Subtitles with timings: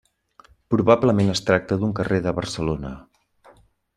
[0.73, 2.93] Probablement es tracta d'un carrer de Barcelona.